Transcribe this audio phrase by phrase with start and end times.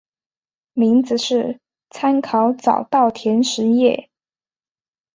[0.73, 1.59] 名字是
[1.91, 4.09] 参考早稻田实业。